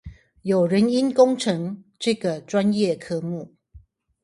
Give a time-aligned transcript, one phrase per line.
[0.41, 3.53] 有人因工程這個專業科目